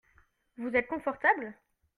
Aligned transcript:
Vous 0.57 0.71
êtes 0.75 0.87
confortable? 0.87 1.53